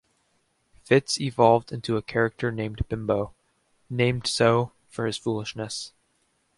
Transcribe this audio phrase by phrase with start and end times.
[0.83, 3.35] Fitz evolved into a character named Bimbo,
[3.87, 5.93] named so for his foolishness.